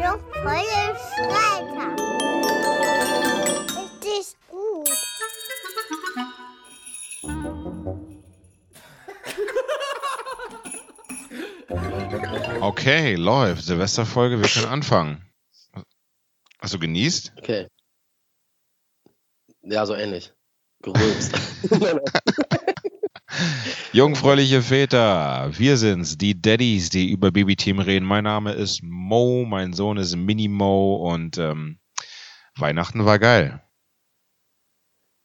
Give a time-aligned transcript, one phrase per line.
[0.00, 1.96] noch volle Streiter.
[3.76, 4.90] Richtig gut.
[12.60, 13.64] Okay, läuft.
[13.64, 15.22] Silvesterfolge, wir können anfangen.
[16.58, 17.32] Hast du genießt?
[17.38, 17.68] Okay.
[19.62, 20.32] Ja, so ähnlich.
[20.82, 21.34] Gerülpst.
[23.92, 28.06] Jungfräuliche Väter, wir sind's, die Daddies, die über Babyteam reden.
[28.06, 31.78] Mein Name ist Mo, mein Sohn ist Mini Mo und ähm,
[32.56, 33.60] Weihnachten war geil.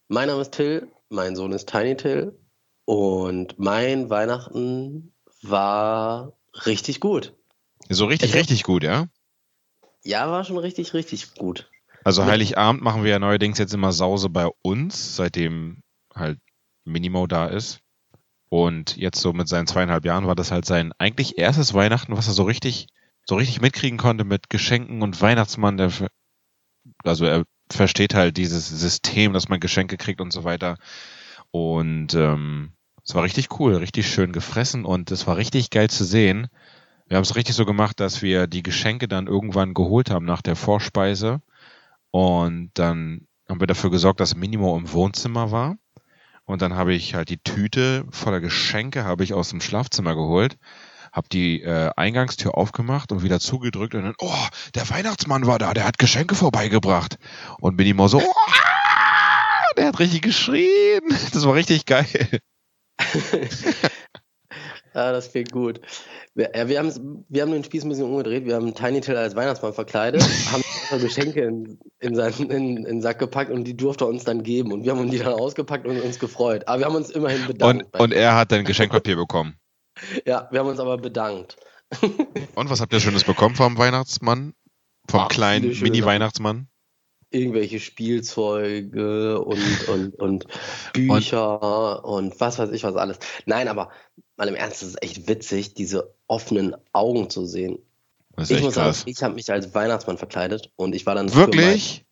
[0.08, 2.38] mein Name ist Till, mein Sohn ist Tiny Till
[2.86, 5.13] und mein Weihnachten
[5.44, 6.34] war
[6.66, 7.34] richtig gut.
[7.90, 8.40] So richtig, Okay.
[8.40, 9.08] richtig gut, ja?
[10.04, 11.70] Ja, war schon richtig, richtig gut.
[12.04, 15.84] Also Heiligabend machen wir ja neuerdings jetzt immer Sause bei uns, seitdem
[16.16, 16.40] halt
[16.84, 17.80] Minimo da ist.
[18.55, 22.27] Und jetzt so mit seinen zweieinhalb Jahren war das halt sein eigentlich erstes Weihnachten, was
[22.27, 22.88] er so richtig,
[23.26, 25.76] so richtig mitkriegen konnte mit Geschenken und Weihnachtsmann.
[25.76, 25.91] Der,
[27.04, 30.77] also er versteht halt dieses System, dass man Geschenke kriegt und so weiter.
[31.52, 32.71] Und ähm,
[33.04, 36.48] es war richtig cool, richtig schön gefressen und es war richtig geil zu sehen.
[37.08, 40.41] Wir haben es richtig so gemacht, dass wir die Geschenke dann irgendwann geholt haben nach
[40.41, 41.41] der Vorspeise.
[42.10, 45.76] Und dann haben wir dafür gesorgt, dass Minimo im Wohnzimmer war.
[46.46, 50.57] Und dann habe ich halt die Tüte voller Geschenke habe ich aus dem Schlafzimmer geholt,
[51.12, 55.74] habe die äh, Eingangstür aufgemacht und wieder zugedrückt und dann, oh, der Weihnachtsmann war da,
[55.74, 57.18] der hat Geschenke vorbeigebracht.
[57.60, 58.52] Und Minimo so, oh,
[59.77, 61.02] der hat richtig geschrien.
[61.34, 62.40] Das war richtig geil.
[64.94, 65.81] Ja, das klingt gut.
[66.35, 66.94] Wir, ja, wir,
[67.30, 68.46] wir haben den Spieß ein bisschen umgedreht.
[68.46, 70.22] Wir haben Tiny Till als Weihnachtsmann verkleidet,
[70.52, 74.24] haben Geschenke in, in, seinen, in, in den Sack gepackt und die durfte er uns
[74.24, 74.72] dann geben.
[74.72, 76.68] Und wir haben die dann ausgepackt und uns gefreut.
[76.68, 77.92] Aber wir haben uns immerhin Und, bedankt.
[77.92, 79.56] bei- und er hat dann Geschenkpapier bekommen.
[80.25, 81.58] ja, wir haben uns aber bedankt.
[82.56, 84.53] Und was habt ihr Schönes bekommen vom Weihnachtsmann?
[85.08, 86.68] Vom Ach, kleinen Mini-Weihnachtsmann?
[87.30, 90.46] Irgendwelche Spielzeuge und, und, und
[90.94, 93.20] Bücher und, was weiß ich was alles.
[93.46, 93.92] Nein, aber
[94.36, 97.78] mal im Ernst, es ist echt witzig, diese offenen Augen zu sehen.
[98.38, 99.03] Ich muss sagen, krass.
[99.06, 102.06] ich habe mich als Weihnachtsmann verkleidet und ich war dann für Wirklich?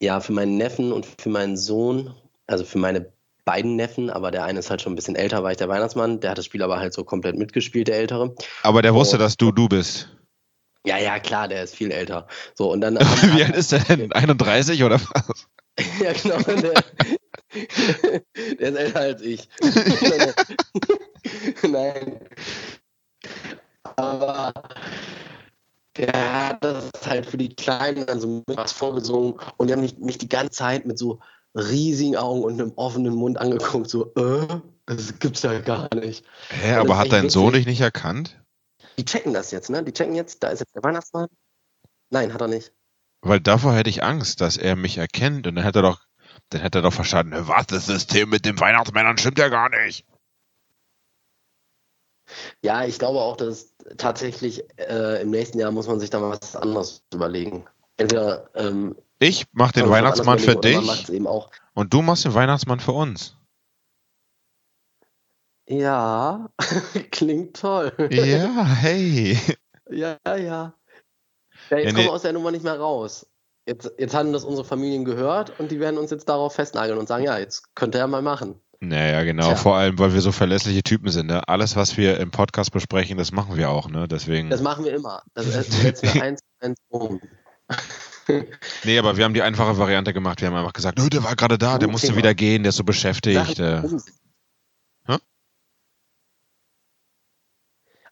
[0.00, 2.14] Mein, ja, für meinen Neffen und für meinen Sohn,
[2.46, 3.12] also für meine
[3.44, 6.20] beiden Neffen, aber der eine ist halt schon ein bisschen älter, war ich der Weihnachtsmann,
[6.20, 8.34] der hat das Spiel aber halt so komplett mitgespielt, der Ältere.
[8.62, 9.18] Aber der wusste, Oh.
[9.18, 10.08] dass du du bist.
[10.86, 12.26] Ja, ja, klar, der ist viel älter.
[12.54, 12.96] So, und dann.
[13.36, 14.12] Wie alt ist der denn?
[14.12, 15.46] 31 oder was?
[16.00, 16.74] ja, genau, der,
[18.58, 19.48] der ist älter als ich.
[21.62, 22.20] Nein.
[23.96, 24.52] Aber
[25.98, 29.80] der hat das halt für die Kleinen dann so mit was vorgesungen und die haben
[29.80, 31.20] mich, mich die ganze Zeit mit so
[31.54, 36.24] riesigen Augen und einem offenen Mund angeguckt, so, äh, das gibt's ja gar nicht.
[36.50, 38.40] Hä, aber hat dein Sohn dich nicht erkannt?
[38.96, 39.82] Die checken das jetzt, ne?
[39.82, 41.28] Die checken jetzt, da ist jetzt der Weihnachtsmann.
[42.10, 42.72] Nein, hat er nicht.
[43.20, 46.00] Weil davor hätte ich Angst, dass er mich erkennt und dann hätte er doch,
[46.50, 50.06] dann hätte er doch verstanden, was, das System mit den Weihnachtsmännern stimmt ja gar nicht.
[52.62, 56.38] Ja, ich glaube auch, dass tatsächlich äh, im nächsten Jahr muss man sich da mal
[56.40, 57.66] was anderes überlegen.
[57.96, 61.50] Entweder ähm, Ich mach den Weihnachtsmann für dich eben auch.
[61.74, 63.34] und du machst den Weihnachtsmann für uns.
[65.68, 66.48] Ja,
[67.10, 67.92] klingt toll.
[68.10, 69.38] Ja, hey.
[69.90, 70.34] ja, ja.
[70.34, 70.74] Ja,
[71.70, 72.04] jetzt Ja, kommen nee.
[72.04, 73.26] wir aus der Nummer nicht mehr raus.
[73.66, 77.06] Jetzt, jetzt haben das unsere Familien gehört und die werden uns jetzt darauf festnageln und
[77.06, 78.58] sagen, ja, jetzt könnt ihr ja mal machen.
[78.80, 79.56] Naja, genau, Tja.
[79.56, 81.26] vor allem, weil wir so verlässliche Typen sind.
[81.26, 81.46] Ne?
[81.48, 84.06] Alles, was wir im Podcast besprechen, das machen wir auch, ne?
[84.06, 84.50] Deswegen.
[84.50, 85.22] Das machen wir immer.
[85.34, 87.20] Das setzen wir eins zu eins um.
[88.84, 90.42] Nee, aber wir haben die einfache Variante gemacht.
[90.42, 92.76] Wir haben einfach gesagt, "Nö, der war gerade da, der musste wieder gehen, der ist
[92.76, 93.58] so beschäftigt.
[93.58, 93.80] Äh.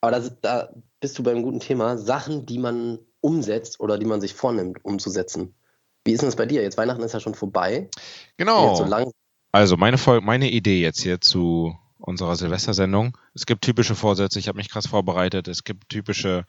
[0.00, 1.98] Aber das, da bist du beim guten Thema.
[1.98, 5.54] Sachen, die man umsetzt oder die man sich vornimmt, umzusetzen.
[6.04, 6.62] Wie ist denn das bei dir?
[6.62, 7.90] Jetzt Weihnachten ist ja schon vorbei.
[8.36, 8.68] Genau.
[8.68, 9.10] Jetzt so lang.
[9.56, 13.16] Also meine, Fol meine Idee jetzt hier zu unserer Silvestersendung.
[13.32, 15.48] Es gibt typische Vorsätze, ich habe mich krass vorbereitet.
[15.48, 16.44] Es gibt typische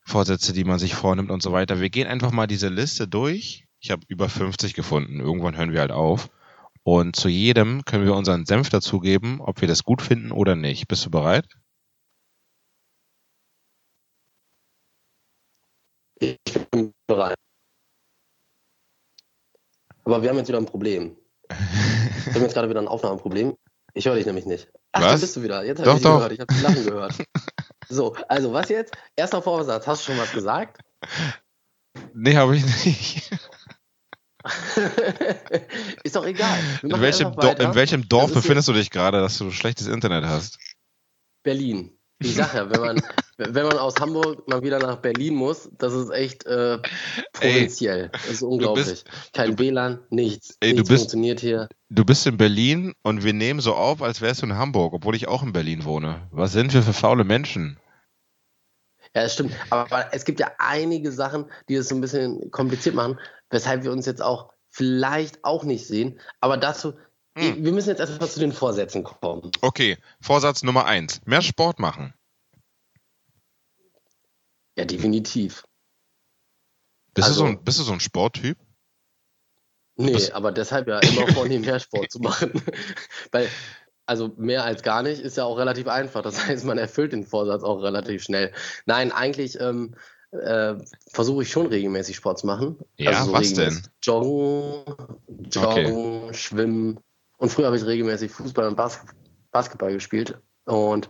[0.00, 1.80] Vorsätze, die man sich vornimmt und so weiter.
[1.80, 3.68] Wir gehen einfach mal diese Liste durch.
[3.78, 5.20] Ich habe über 50 gefunden.
[5.20, 6.28] Irgendwann hören wir halt auf.
[6.82, 10.88] Und zu jedem können wir unseren Senf dazugeben, ob wir das gut finden oder nicht.
[10.88, 11.46] Bist du bereit?
[16.18, 16.36] Ich
[16.72, 17.36] bin bereit.
[20.02, 21.16] Aber wir haben jetzt wieder ein Problem.
[22.24, 23.56] Wir haben jetzt gerade wieder ein Aufnahmeproblem.
[23.94, 24.68] Ich höre dich nämlich nicht.
[24.92, 25.20] Ach, da Was?
[25.20, 25.64] bist du wieder.
[25.64, 26.16] Jetzt habe ich dich doch.
[26.16, 26.32] gehört.
[26.32, 27.14] Ich habe dich lachen gehört.
[27.88, 28.96] So, also was jetzt?
[29.14, 29.86] Erster Vorsatz.
[29.86, 30.80] Hast du schon was gesagt?
[32.14, 33.30] Nee, habe ich nicht.
[36.02, 36.58] Ist doch egal.
[36.82, 40.58] In welchem, in welchem Dorf befindest du dich gerade, dass du schlechtes Internet hast?
[41.44, 41.95] Berlin.
[42.18, 43.02] Ich sag ja, wenn man,
[43.36, 46.78] wenn man aus Hamburg mal wieder nach Berlin muss, das ist echt äh,
[47.32, 48.08] provinziell.
[48.10, 48.86] das ist unglaublich.
[48.86, 50.56] bist- Kein WLAN, nichts.
[50.60, 51.68] Ey, du nichts bist- funktioniert hier.
[51.90, 55.14] Du bist in Berlin und wir nehmen so auf, als wärst du in Hamburg, obwohl
[55.14, 56.26] ich auch in Berlin wohne.
[56.30, 57.78] Was sind wir für faule Menschen?
[59.14, 59.52] Ja, das stimmt.
[59.70, 63.18] Aber es gibt ja einige Sachen, die es so ein bisschen kompliziert machen,
[63.50, 66.18] weshalb wir uns jetzt auch vielleicht auch nicht sehen.
[66.40, 66.94] Aber dazu,
[67.36, 67.64] Hm.
[67.64, 69.50] wir müssen jetzt erstmal zu den Vorsätzen kommen.
[69.60, 71.20] Okay, Vorsatz Nummer eins.
[71.26, 72.14] Mehr Sport machen.
[74.76, 75.64] Ja, definitiv.
[77.14, 78.58] Bist, Also- du, so ein, bist du so ein Sporttyp?
[79.96, 82.52] Nee, Das- aber deshalb ja immer vornehmen, mehr Sport zu machen.
[83.32, 83.48] Weil,
[84.04, 86.22] also mehr als gar nicht ist ja auch relativ einfach.
[86.22, 88.52] Das heißt, man erfüllt den Vorsatz auch relativ schnell.
[88.84, 89.94] Nein, eigentlich ähm,
[90.32, 90.74] äh,
[91.08, 92.78] versuche ich schon regelmäßig Sport zu machen.
[92.98, 93.82] Ja, also so was denn?
[94.02, 94.84] Joggen,
[95.50, 97.00] Joggen, Schwimmen.
[97.36, 99.00] Und früher habe ich regelmäßig Fußball und Bas
[99.52, 100.38] Basketball gespielt.
[100.64, 101.08] Und,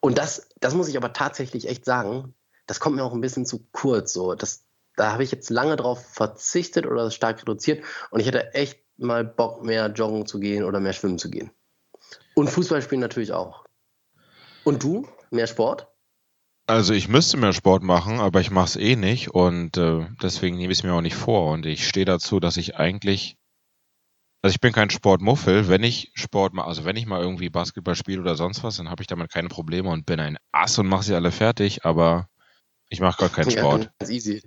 [0.00, 2.34] und das, das muss ich aber tatsächlich echt sagen,
[2.66, 4.12] das kommt mir auch ein bisschen zu kurz.
[4.12, 4.34] So.
[4.34, 4.64] Das,
[4.96, 7.84] da habe ich jetzt lange drauf verzichtet oder stark reduziert.
[8.10, 11.50] Und ich hätte echt mal Bock, mehr joggen zu gehen oder mehr schwimmen zu gehen.
[12.34, 13.64] Und Fußball spielen natürlich auch.
[14.64, 15.08] Und du?
[15.30, 15.88] Mehr Sport?
[16.66, 20.58] Also ich müsste mehr Sport machen, aber ich mache es eh nicht und äh, deswegen
[20.58, 21.50] nehme ich es mir auch nicht vor.
[21.50, 23.38] Und ich stehe dazu, dass ich eigentlich,
[24.42, 25.68] also ich bin kein Sportmuffel.
[25.68, 28.90] Wenn ich Sport mache, also wenn ich mal irgendwie Basketball spiele oder sonst was, dann
[28.90, 32.28] habe ich damit keine Probleme und bin ein Ass und mache sie alle fertig, aber
[32.88, 33.84] ich mache gar keinen Sport.
[33.84, 34.42] Ja, ganz easy.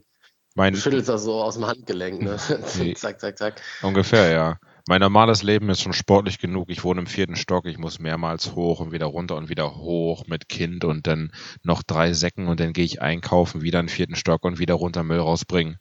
[0.56, 2.38] Mein, Du schüttelst das so aus dem Handgelenk, ne?
[2.96, 3.62] Zack, zack, zack.
[3.82, 4.58] ungefähr, ja.
[4.88, 6.70] Mein normales Leben ist schon sportlich genug.
[6.70, 10.26] Ich wohne im vierten Stock, ich muss mehrmals hoch und wieder runter und wieder hoch
[10.28, 11.32] mit Kind und dann
[11.64, 14.74] noch drei Säcken und dann gehe ich einkaufen, wieder in den vierten Stock und wieder
[14.74, 15.78] runter Müll rausbringen.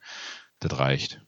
[0.61, 1.23] Das reicht.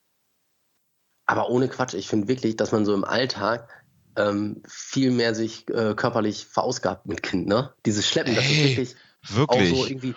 [1.26, 3.69] Aber ohne Quatsch, ich finde wirklich, dass man so im Alltag
[4.16, 7.72] ähm, viel mehr sich äh, körperlich verausgabt mit Kind, ne?
[7.86, 8.96] Dieses Schleppen, das ist Ey, wirklich
[9.46, 9.70] auch Wirklich.
[9.70, 10.14] so irgendwie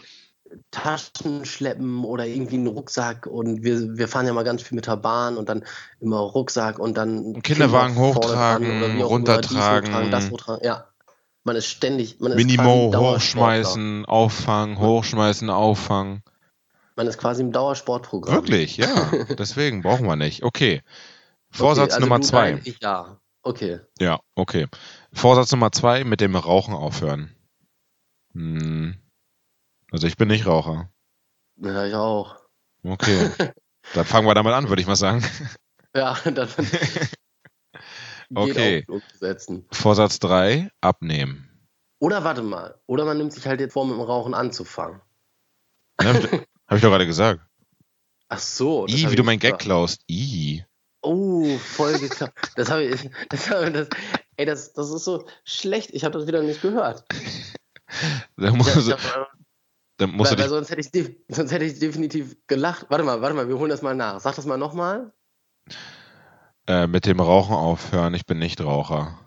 [0.72, 4.88] Taschen schleppen oder irgendwie einen Rucksack und wir, wir fahren ja mal ganz viel mit
[4.88, 5.64] der Bahn und dann
[6.00, 9.88] immer Rucksack und dann Kinderwagen hochtragen, runtertragen.
[9.88, 10.88] hochtragen, das hochtragen, ja.
[11.44, 16.24] Man ist ständig, man ist Minimo hochschmeißen, auffangen, hochschmeißen, auffangen.
[16.96, 18.36] Man ist quasi im Dauersportprogramm.
[18.36, 19.12] Wirklich, ja.
[19.38, 20.44] Deswegen brauchen wir nicht.
[20.44, 20.82] Okay.
[21.52, 22.52] Vorsatz okay, also Nummer zwei.
[22.52, 23.20] Nein, ich ja.
[23.44, 23.80] Okay.
[24.00, 24.68] Ja, okay.
[25.14, 27.36] Vorsatz Nummer zwei, mit dem Rauchen aufhören.
[28.34, 28.96] Hm.
[29.92, 30.90] Also ich bin nicht Raucher.
[31.58, 32.38] Ja, ich auch.
[32.84, 33.30] Okay.
[33.94, 35.24] Dann fangen wir damit an, würde ich mal sagen.
[35.96, 36.50] Ja, dann
[38.34, 38.86] Okay.
[39.72, 41.48] Vorsatz drei, abnehmen.
[42.00, 42.82] Oder warte mal.
[42.88, 45.02] Oder man nimmt sich halt jetzt vor, mit dem Rauchen anzufangen.
[46.66, 47.42] Ja, hab, ich, doch gerade gesagt.
[48.30, 48.88] Ach so.
[48.88, 50.04] I, wie du mein Gag klaust.
[50.10, 50.64] I.
[51.02, 52.52] Oh, voll geklappt.
[52.56, 53.10] Das habe ich.
[53.30, 53.88] Das, hab ich- das,
[54.38, 55.92] ey, das, das ist so schlecht.
[55.94, 57.06] Ich habe das wieder nicht gehört.
[58.36, 59.32] Da musst, Ja, ich du, hab,
[59.98, 62.88] da musst weil, du weil sonst, hätte ich, sonst hätte ich definitiv gelacht.
[62.90, 64.20] Warte mal, warte mal, wir holen das mal nach.
[64.20, 65.14] Sag das mal nochmal.
[66.68, 68.16] äh, mit dem Rauchen aufhören.
[68.16, 69.20] Ich bin nicht Raucher.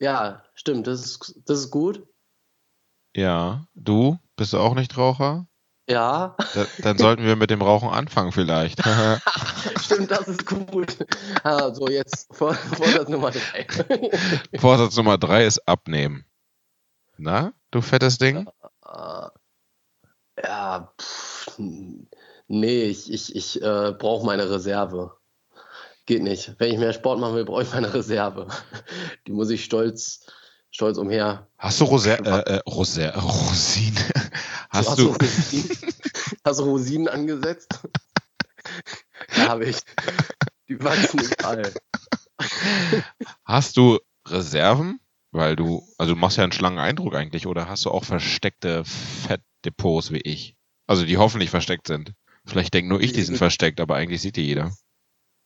[0.00, 0.86] Ja, stimmt.
[0.86, 2.06] Das ist, das ist gut.
[3.16, 3.66] Ja.
[3.74, 4.18] Du?
[4.36, 5.46] Bist du auch nicht Raucher?
[5.88, 8.80] Ja, Da, dann sollten wir mit dem Rauchen anfangen vielleicht.
[9.80, 10.96] stimmt, das ist gut.
[11.42, 13.66] Ah, so, jetzt Vor- Vorsatz Nummer drei.
[14.58, 16.24] Vorsatz Nummer drei ist abnehmen.
[17.18, 18.48] Na, du fettes Ding?
[18.86, 19.26] Äh,
[20.42, 21.58] ja, pff,
[22.48, 25.16] nee, ich, ich, ich äh, brauche meine Reserve.
[26.06, 26.54] Geht nicht.
[26.58, 28.48] Wenn ich mehr Sport machen will, brauche ich meine Reserve.
[29.26, 30.26] Die muss ich stolz,
[30.70, 31.46] stolz umher.
[31.58, 34.00] Hast du Rose äh, äh, Rose Rosine?
[34.72, 35.78] Hast hast, du, Rosinen,
[36.44, 37.78] hast du Rosinen angesetzt?
[39.36, 39.76] ja, habe ich.
[40.68, 41.74] Die wachsen überall.
[43.44, 44.98] hast du Reserven?
[45.30, 48.84] Weil du, also du machst ja einen schlangen Eindruck eigentlich, oder hast du auch versteckte
[48.84, 50.56] Fettdepots wie ich?
[50.86, 52.12] Also die hoffentlich versteckt sind.
[52.44, 54.72] Vielleicht denkt nur ich, die sind versteckt, aber eigentlich sieht die jeder.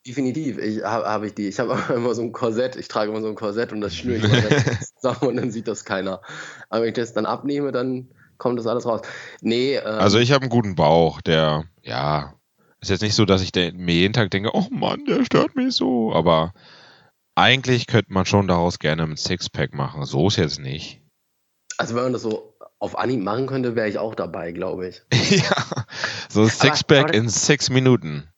[0.06, 1.48] Definitiv, ich habe hab ich die.
[1.48, 4.18] Ich habe immer so ein Korsett, ich trage immer so ein Korsett und das schnüre
[4.18, 6.22] ich selbst zusammen und dann sieht das keiner.
[6.68, 9.00] Aber wenn ich das dann abnehme, dann kommt das alles raus.
[9.40, 12.34] Nee, ähm, Also ich habe einen guten Bauch, der, ja,
[12.80, 15.74] ist jetzt nicht so, dass ich mir jeden Tag denke, oh Mann, der stört mich
[15.74, 16.52] so, aber
[17.34, 20.04] eigentlich könnte man schon daraus gerne ein Sixpack machen.
[20.04, 21.02] So ist jetzt nicht.
[21.78, 25.02] also wenn man das so auf Anhieb machen könnte, wäre ich auch dabei, glaube ich.
[25.30, 25.64] ja,
[26.28, 28.28] so ein Sixpack aber- in sechs Minuten.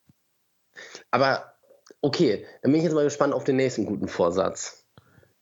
[1.11, 1.53] Aber
[2.01, 4.78] okay, dann bin ich jetzt mal gespannt auf den nächsten guten Vorsatz.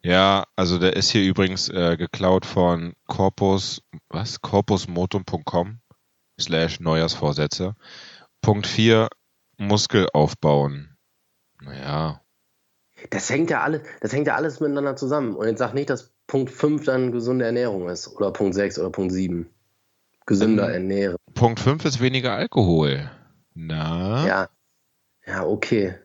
[0.06, 4.40] Ja, also der ist hier übrigens äh, geklaut von Corpus, was?
[4.40, 5.80] corpusmotum.com
[6.40, 7.74] slash Neujahrsvorsätze.
[8.40, 9.08] Punkt 4,
[9.58, 10.96] Muskel aufbauen.
[11.60, 12.20] Naja,
[13.10, 15.34] Das hängt ja alles, das hängt ja alles miteinander zusammen.
[15.34, 18.06] Und jetzt sag nicht, dass Punkt 5 dann gesunde Ernährung ist.
[18.06, 19.50] Oder Punkt 6 oder Punkt 7.
[20.24, 21.16] Gesünder Ähm, ernähren.
[21.34, 23.10] Punkt 5 ist weniger Alkohol.
[23.54, 24.24] Na?
[24.24, 24.48] Ja.
[25.26, 25.96] Ja, okay.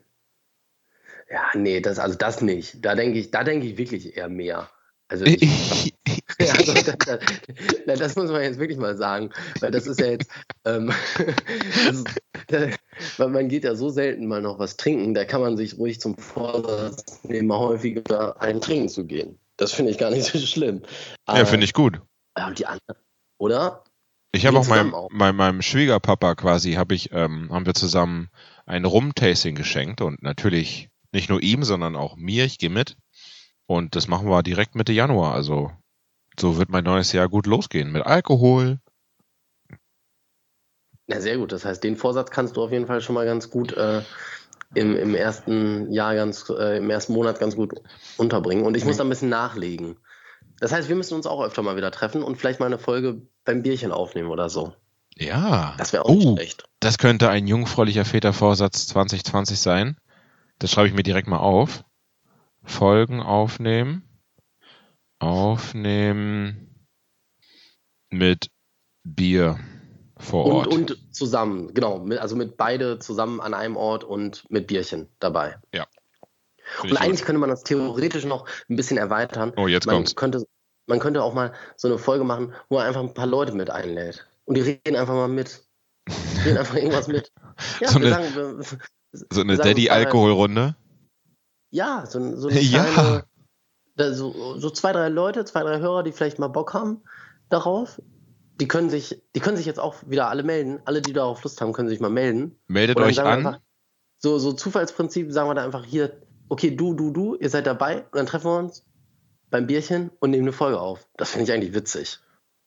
[1.32, 2.84] Ja, nee, das, also das nicht.
[2.84, 4.70] Da denke ich, da denke ich wirklich eher mehr.
[5.08, 5.94] Also ich,
[6.40, 6.98] also das,
[7.86, 10.30] das, das muss man jetzt wirklich mal sagen, weil das ist ja jetzt,
[10.66, 10.92] ähm,
[11.90, 12.08] ist,
[13.18, 16.00] weil man geht ja so selten mal noch was trinken, da kann man sich ruhig
[16.00, 19.38] zum Vorsatz nehmen, mal häufiger einen trinken zu gehen.
[19.58, 20.82] Das finde ich gar nicht so schlimm.
[21.28, 22.02] ja, finde ich gut.
[22.38, 23.02] Ja, und die anderen,
[23.38, 23.84] oder?
[24.34, 25.10] Ich habe auch meinem, auch.
[25.12, 28.30] meinem, meinem Schwiegerpapa quasi, hab ich, ähm, haben wir zusammen
[28.66, 32.98] ein Rum-Tasting geschenkt und natürlich nicht nur ihm, sondern auch mir, ich gehe mit.
[33.66, 35.34] Und das machen wir direkt Mitte Januar.
[35.34, 35.72] Also
[36.40, 37.92] so wird mein neues Jahr gut losgehen.
[37.92, 38.80] Mit Alkohol.
[41.08, 41.52] Na, sehr gut.
[41.52, 44.02] Das heißt, den Vorsatz kannst du auf jeden Fall schon mal ganz gut äh,
[44.74, 47.74] im, im ersten Jahr ganz, äh, im ersten Monat ganz gut
[48.18, 48.66] unterbringen.
[48.66, 49.98] Und ich muss da ein bisschen nachlegen.
[50.60, 53.22] Das heißt, wir müssen uns auch öfter mal wieder treffen und vielleicht mal eine Folge
[53.46, 54.74] beim Bierchen aufnehmen oder so.
[55.16, 55.76] Ja.
[55.78, 56.64] Das wäre auch nicht Oh, schlecht.
[56.80, 59.98] das könnte ein jungfräulicher Vätervorsatz 2020 sein.
[60.62, 61.84] Das schreibe ich mir direkt mal auf.
[62.64, 64.08] Folgen aufnehmen.
[65.20, 66.86] Aufnehmen
[68.12, 68.50] mit
[69.04, 69.60] Bier
[70.18, 70.68] vor Und, Ort.
[70.68, 72.06] und zusammen, genau.
[72.18, 75.58] Also mit beide zusammen an einem Ort und mit Bierchen dabei.
[75.72, 75.88] Finde
[76.84, 77.26] Und ich eigentlich gut.
[77.26, 79.52] könnte man das theoretisch noch ein bisschen erweitern.
[79.58, 80.16] Oh, jetzt man kommt's.
[80.16, 80.46] könnte,
[80.88, 83.70] man könnte auch mal so eine Folge machen, wo er einfach ein paar Leute mit
[83.72, 84.28] einlädt.
[84.46, 85.66] Und die reden einfach mal mit.
[86.08, 87.32] Die reden einfach irgendwas mit.
[87.82, 88.80] Ja, So wir eine- sagen, wir,
[89.14, 90.76] So eine Daddy-Alkoholrunde.
[91.70, 92.84] ja, so, so eine Ja.
[92.84, 93.26] kleine,
[93.96, 97.02] da, so, so zwei, drei Leute, zwei, drei Hörer, die vielleicht mal Bock haben
[97.50, 98.02] darauf.
[98.60, 100.80] Die können sich, die können sich jetzt auch wieder alle melden.
[100.86, 102.56] Alle, die darauf Lust haben, können sich mal melden.
[102.68, 103.28] Meldet euch an.
[103.28, 103.60] einfach,
[104.18, 108.04] so, so Zufallsprinzip sagen wir da einfach hier, okay, du, du, du, ihr seid dabei
[108.04, 108.86] und dann treffen wir uns
[109.50, 111.08] beim Bierchen und nehmen eine Folge auf.
[111.18, 112.20] Das finde ich eigentlich witzig.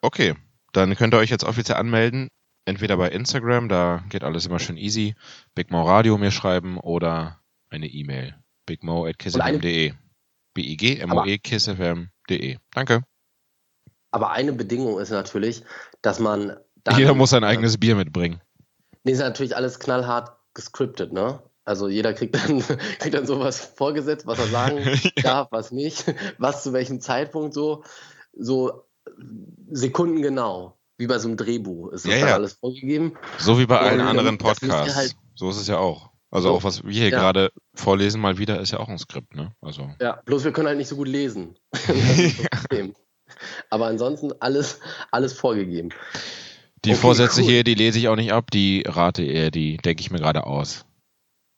[0.03, 0.35] Okay,
[0.73, 2.29] dann könnt ihr euch jetzt offiziell anmelden.
[2.67, 5.15] Entweder bei Instagram, da geht alles immer schön easy.
[5.55, 8.35] Big Mo Radio mir schreiben oder eine E-Mail.
[8.67, 9.93] bigmo.kissfm.de.
[10.55, 12.59] B-I-G-M-O-E kissfm.de.
[12.73, 13.03] Danke.
[14.11, 15.63] Aber eine Bedingung ist natürlich,
[16.01, 16.57] dass man
[16.97, 18.41] Jeder muss sein eigenes Bier mitbringen.
[19.03, 21.43] Nee, ist natürlich alles knallhart gescriptet, ne?
[21.65, 22.61] Also jeder kriegt dann,
[22.99, 27.85] kriegt dann sowas vorgesetzt, was er sagen darf, was nicht, was zu welchem Zeitpunkt so,
[28.33, 28.85] so
[29.71, 32.35] sekundengenau, wie bei so einem Drehbuch ist das Ja, ja.
[32.35, 33.17] alles vorgegeben.
[33.39, 34.95] So wie bei allen Und anderen Podcasts.
[34.95, 36.11] halt- so ist es ja auch.
[36.31, 36.55] Also So.
[36.57, 37.19] auch was wir hier Ja.
[37.19, 39.53] gerade vorlesen mal wieder, ist ja auch ein Skript, ne?
[39.61, 39.91] Also.
[40.01, 41.57] Ja, bloß wir können halt nicht so gut lesen.
[43.71, 45.91] Aber ansonsten alles, alles vorgegeben.
[46.85, 47.49] Die Okay, Vorsätze cool.
[47.49, 50.45] hier, die lese ich auch nicht ab, die rate eher, die denke ich mir gerade
[50.45, 50.85] aus.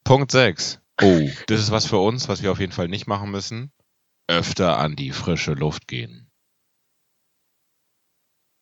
[0.05, 0.81] Punkt 6.
[1.03, 3.73] Oh, das ist was für uns, was wir auf jeden Fall nicht machen müssen.
[4.29, 6.26] Öfter an die frische Luft gehen.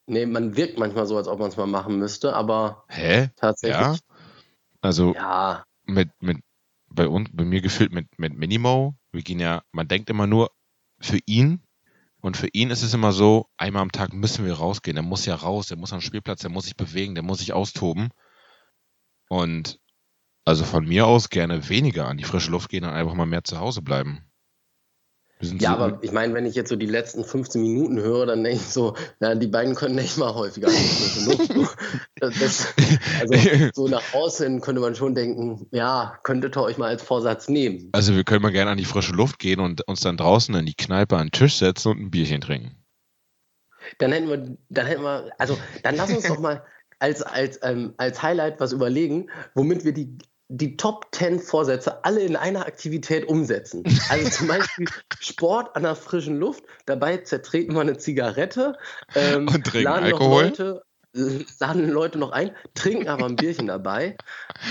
[0.06, 3.22] Nee, man wirkt manchmal so, als ob man es mal machen müsste, aber Hä?
[3.22, 3.28] Ja?
[3.36, 4.00] tatsächlich.
[4.80, 6.38] Also Ja, mit, mit,
[6.88, 10.50] bei uns, bei mir gefühlt mit, mit Minimo, wir gehen ja, man denkt immer nur
[11.00, 11.62] für ihn
[12.20, 15.26] und für ihn ist es immer so, einmal am Tag müssen wir rausgehen, der muss
[15.26, 18.10] ja raus, der muss am Spielplatz, der muss sich bewegen, der muss sich austoben
[19.28, 19.80] und
[20.44, 23.44] also von mir aus gerne weniger an die frische Luft gehen und einfach mal mehr
[23.44, 24.30] zu Hause bleiben.
[25.40, 28.60] Ja, aber ich meine, wenn ich jetzt so die letzten 15 Minuten höre, dann denke
[28.60, 31.52] ich so, na, die beiden können nicht mal häufiger an die frische Luft.
[31.52, 31.66] So,
[32.16, 32.74] das, das,
[33.20, 37.48] also so nach außen könnte man schon denken, ja, könntet ihr euch mal als Vorsatz
[37.48, 37.90] nehmen.
[37.92, 40.66] also wir können mal gerne an die frische Luft gehen und uns dann draußen in
[40.66, 42.76] die Kneipe an den Tisch setzen und ein Bierchen trinken.
[43.98, 46.64] Dann hätten wir, dann hätten wir, also dann lass uns doch mal
[46.98, 50.16] als, als, ähm, als Highlight was überlegen, womit wir die,
[50.48, 53.82] die Top 10 Vorsätze alle in einer Aktivität umsetzen.
[54.08, 54.86] Also zum Beispiel
[55.20, 58.76] Sport an der frischen Luft, dabei zertreten wir eine Zigarette
[59.14, 60.44] ähm, Und trinken Alkohol?
[60.44, 60.82] Leute,
[61.14, 64.16] äh, laden Leute noch ein, trinken aber ein Bierchen dabei,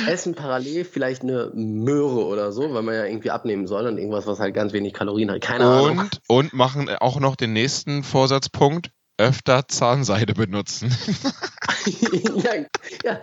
[0.07, 4.27] essen parallel vielleicht eine Möhre oder so, weil man ja irgendwie abnehmen soll und irgendwas,
[4.27, 5.41] was halt ganz wenig Kalorien hat.
[5.41, 5.99] Keine Ahnung.
[5.99, 10.95] Und, und machen auch noch den nächsten Vorsatzpunkt, öfter Zahnseide benutzen.
[12.43, 12.65] ja,
[13.03, 13.21] ja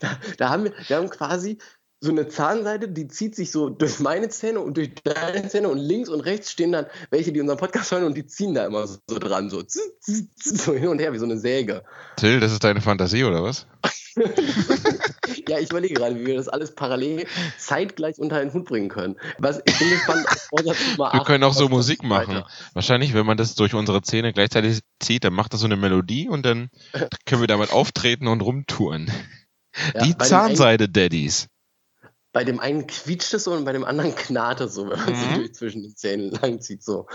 [0.00, 1.58] da, da haben wir, wir haben quasi
[2.04, 5.78] so eine Zahnseite, die zieht sich so durch meine Zähne und durch deine Zähne und
[5.78, 8.86] links und rechts stehen dann welche, die unseren Podcast hören und die ziehen da immer
[8.86, 11.82] so, so dran, so, zzz, zzz, zzz, so hin und her wie so eine Säge.
[12.16, 13.66] Till, das ist deine Fantasie, oder was?
[15.48, 17.26] Ja, ich überlege gerade, wie wir das alles parallel
[17.58, 19.16] zeitgleich unter einen Hut bringen können.
[19.38, 22.36] Was, ich bin gespannt Wir können auch so Musik machen.
[22.36, 22.46] weiter.
[22.72, 26.28] Wahrscheinlich, wenn man das durch unsere Zähne gleichzeitig zieht, dann macht das so eine Melodie
[26.28, 26.70] und dann
[27.26, 29.10] können wir damit auftreten und rumtouren.
[29.94, 31.48] Ja, Die Zahnseide-Daddies.
[32.34, 35.10] Bei dem einen quietscht es so und bei dem anderen knarrt es so, wenn man
[35.10, 35.42] Mhm.
[35.42, 36.82] sich zwischen den Zähnen langzieht.
[36.82, 37.06] So.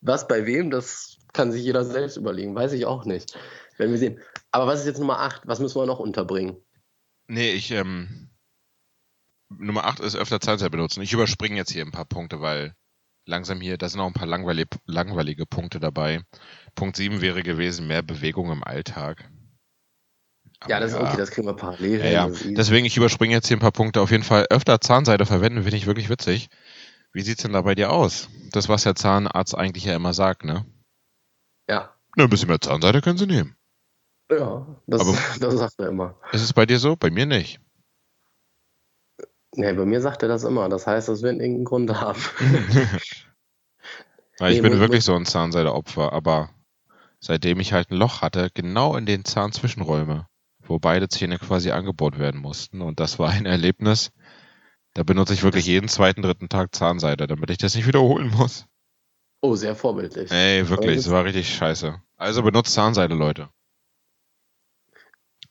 [0.00, 2.54] Was bei wem, das kann sich jeder selbst überlegen.
[2.54, 3.36] Weiß ich auch nicht.
[3.76, 4.20] Werden wir sehen.
[4.50, 5.42] Aber was ist jetzt Nummer 8?
[5.46, 6.56] Was müssen wir noch unterbringen?
[7.26, 8.30] Nee, ich, ähm,
[9.50, 11.02] Nummer 8 ist öfter Zahnseide benutzen.
[11.02, 12.74] Ich überspringe jetzt hier ein paar Punkte, weil
[13.26, 16.22] langsam hier, da sind auch ein paar langweilige, langweilige Punkte dabei.
[16.74, 19.28] Punkt 7 wäre gewesen, mehr Bewegung im Alltag.
[20.60, 22.00] Aber ja, das ist okay, das kriegen wir parallel.
[22.00, 22.26] Ja, ja.
[22.28, 22.54] easy.
[22.54, 24.00] Deswegen, ich überspringe jetzt hier ein paar Punkte.
[24.00, 26.48] Auf jeden Fall öfter Zahnseide verwenden, finde ich wirklich witzig.
[27.12, 28.28] Wie sieht's denn da bei dir aus?
[28.52, 30.64] Das, was der Zahnarzt eigentlich ja immer sagt, ne?
[31.68, 31.94] ja.
[32.16, 33.54] Na, ein bisschen mehr Zahnseide können sie nehmen.
[34.30, 36.16] Ja, das, Aber- das sagt er immer.
[36.32, 36.96] Ist es bei dir so?
[36.96, 37.60] Bei mir nicht.
[39.54, 40.68] Nee, bei mir sagt er das immer.
[40.68, 42.20] Das heißt, das wird irgendeinen Grund haben.
[44.38, 46.50] Weil ich Nee, bin wirklich so ein Zahnseide-Opfer, aber
[47.20, 50.26] seitdem ich halt ein Loch hatte, genau in den Zahnzwischenräume,
[50.68, 54.12] wo beide Zähne quasi angebaut werden mussten, und das war ein Erlebnis,
[54.94, 58.66] da benutze ich wirklich jeden zweiten, dritten Tag Zahnseide, damit ich das nicht wiederholen muss.
[59.40, 60.30] Oh, sehr vorbildlich.
[60.30, 62.00] Ey, wirklich, das- das war richtig scheiße.
[62.16, 63.48] Also benutzt Zahnseide, Leute.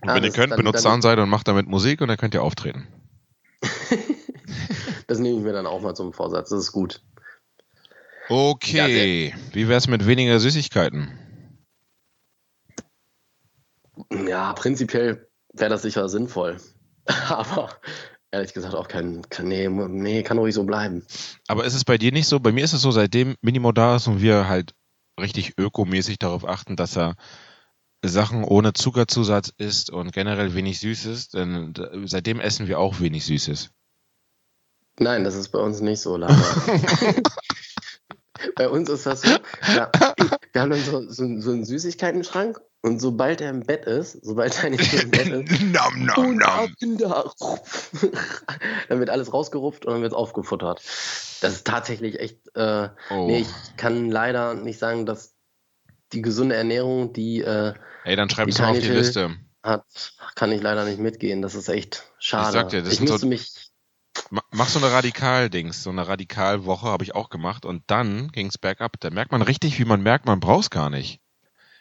[0.02, 2.18] Und Ah, wenn ihr könnt, dann- benutzt dann- Zahnseide und macht damit Musik und dann
[2.18, 2.88] könnt ihr auftreten.
[5.08, 6.50] Das nehme ich mir dann auch mal zum Vorsatz.
[6.50, 7.02] Das ist gut.
[8.28, 11.18] Okay, wie wär's mit weniger Süßigkeiten?
[14.38, 16.58] Ja, prinzipiell wäre das sicher sinnvoll.
[17.28, 17.72] Aber
[18.30, 21.04] ehrlich gesagt auch kein, nee, nee, kann ruhig so bleiben.
[21.48, 22.40] Aber ist es bei dir nicht so?
[22.40, 24.76] Bei mir ist es so, seitdem Minimo da ist und wir halt
[25.20, 27.16] richtig ökomäßig darauf achten, dass er
[28.06, 31.74] Sachen ohne Zuckerzusatz isst und generell wenig Süßes, denn
[32.06, 33.72] seitdem essen wir auch wenig Süßes.
[35.00, 36.36] Nein, das ist bei uns nicht so, leider.
[38.56, 39.36] bei uns ist das so,
[39.76, 39.90] ja,
[40.58, 44.64] wir haben dann so, so, so einen Süßigkeitenschrank und sobald er im Bett ist, sobald
[44.64, 46.50] er nicht im Bett ist, nom, nom, und nom.
[46.50, 47.10] ab in der
[48.90, 50.80] dann wird alles rausgerupft und dann wird es aufgefuttert.
[51.42, 53.28] Das ist tatsächlich echt, äh, Oh.
[53.28, 55.36] nee, ich kann leider nicht sagen, dass
[56.14, 57.74] die gesunde Ernährung, die äh,
[58.04, 59.36] Ey, dann schreib es mal auf die Liste.
[59.64, 59.84] hat,
[60.36, 61.42] kann ich leider nicht mitgehen.
[61.42, 62.52] Das ist echt schade.
[62.54, 63.52] sag dir, das ich sind so- mich,
[64.52, 69.00] Mach so eine Radikal-Dings, so eine Radikalwoche habe ich auch gemacht und dann ging's bergab.
[69.00, 71.22] Da merkt man richtig, wie man merkt, man braucht's gar nicht.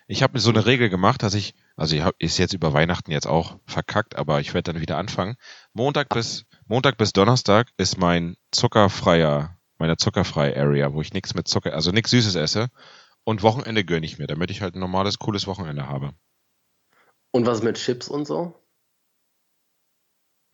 [0.09, 2.73] Ich habe mir so eine Regel gemacht, dass ich, also ich hab, ist jetzt über
[2.73, 5.37] Weihnachten jetzt auch verkackt, aber ich werde dann wieder anfangen.
[5.73, 11.49] Montag bis Montag bis Donnerstag ist mein zuckerfreier, meine zuckerfreie Area, wo ich nichts mit
[11.49, 12.69] Zucker, also nichts Süßes esse.
[13.25, 16.13] Und Wochenende gönne ich mir, damit ich halt ein normales, cooles Wochenende habe.
[17.33, 18.55] und was mit Chips und so?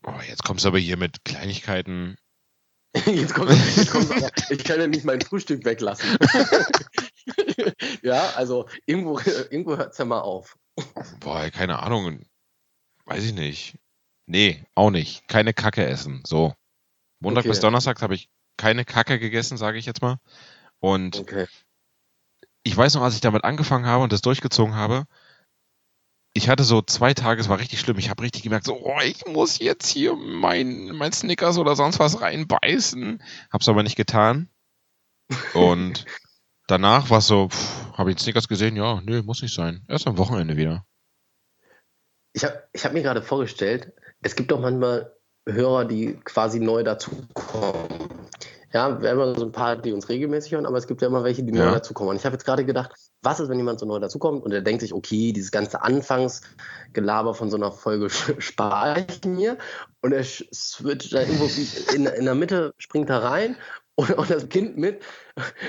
[0.04, 2.16] Oh, jetzt kommst du aber hier mit Kleinigkeiten.
[3.06, 6.18] Jetzt kommt, jetzt kommt aber, ich kann ja nicht mein Frühstück weglassen.
[8.02, 10.58] ja, also irgendwo, irgendwo hört es ja mal auf.
[11.20, 12.20] Boah, keine Ahnung.
[13.06, 13.78] Weiß ich nicht.
[14.26, 15.26] Nee, auch nicht.
[15.26, 16.22] Keine Kacke essen.
[16.26, 16.54] So.
[17.20, 17.48] Montag Okay.
[17.48, 20.18] bis Donnerstag habe ich keine Kacke gegessen, sage ich jetzt mal.
[20.78, 21.46] Und Okay.
[22.62, 25.06] ich weiß noch, als ich damit angefangen habe und das durchgezogen habe,
[26.34, 27.98] ich hatte so zwei Tage, es war richtig schlimm.
[27.98, 31.98] Ich habe richtig gemerkt, so, oh, ich muss jetzt hier mein, mein Snickers oder sonst
[31.98, 33.22] was reinbeißen.
[33.50, 34.48] Hab's aber nicht getan.
[35.52, 36.04] Und
[36.66, 37.50] danach war es so,
[37.94, 38.76] habe ich einen Snickers gesehen?
[38.76, 39.84] Ja, nö, muss nicht sein.
[39.88, 40.86] Erst am Wochenende wieder.
[42.32, 43.92] Ich habe ich hab mir gerade vorgestellt,
[44.22, 45.14] es gibt doch manchmal
[45.46, 48.08] Hörer, die quasi neu dazukommen.
[48.72, 51.24] Ja, wir haben so ein paar, die uns regelmäßig hören, aber es gibt ja immer
[51.24, 51.66] welche, die Ja.
[51.66, 52.10] neu dazukommen.
[52.10, 52.92] Und ich habe jetzt gerade gedacht,
[53.22, 57.34] was ist, wenn jemand so neu dazukommt und der denkt sich, okay, dieses ganze Anfangsgelaber
[57.34, 59.58] von so einer Folge spare ich mir
[60.00, 61.48] und er switcht da irgendwo
[61.94, 63.56] in, in der Mitte, springt da rein
[63.94, 65.02] und, und das Kind mit.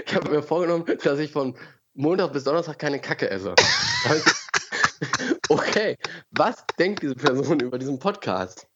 [0.06, 1.56] Ich habe mir vorgenommen, dass ich von
[1.94, 3.54] Montag bis Donnerstag keine Kacke esse.
[5.50, 5.98] Okay,
[6.32, 8.68] was denkt diese Person über diesen Podcast?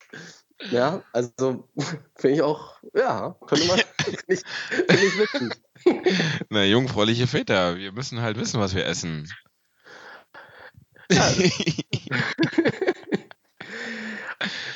[0.70, 1.68] Ja, also
[2.16, 5.62] finde ich auch, ja, könnte man, find ich witzig.
[6.50, 9.30] Na, jungfräuliche Väter, wir müssen halt wissen, was wir essen.
[11.12, 11.32] Ja.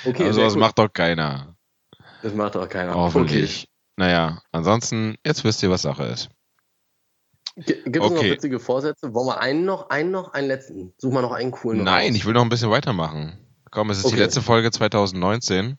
[0.05, 0.59] Okay, sowas gut.
[0.59, 1.55] macht doch keiner.
[2.23, 2.95] das macht auch keiner.
[2.95, 3.67] Hoffentlich.
[3.97, 6.29] Naja, ansonsten, jetzt wisst ihr, was Sache ist.
[7.55, 7.81] Okay.
[7.85, 8.31] Gibt es noch Okay.
[8.31, 9.13] witzige Vorsätze?
[9.13, 10.93] Wollen wir einen noch, einen noch, einen letzten?
[10.97, 11.83] Such mal noch einen coolen.
[11.83, 12.15] Nein, raus.
[12.15, 13.37] ich will noch ein bisschen weitermachen.
[13.69, 14.23] Komm, es ist die Okay.
[14.23, 15.77] letzte Folge 2019.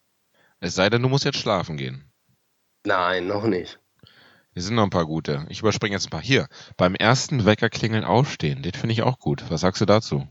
[0.61, 2.13] Es sei denn, du musst jetzt schlafen gehen.
[2.87, 3.81] Nein, noch nicht.
[4.55, 5.47] Hier sind noch ein paar gute.
[5.49, 6.21] Ich überspringe jetzt ein paar.
[6.23, 8.63] Hier, beim ersten Wecker klingeln aufstehen.
[8.63, 9.45] Den finde ich auch gut.
[9.51, 10.27] Was sagst du dazu?